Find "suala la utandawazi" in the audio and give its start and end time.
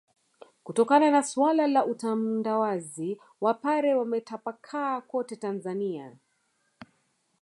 1.23-3.19